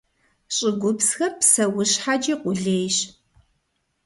[0.55, 2.97] ЩӀыгупсхэр псэущхьэкӀи къулейщ.